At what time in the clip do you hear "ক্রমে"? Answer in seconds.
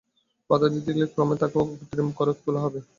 1.13-1.35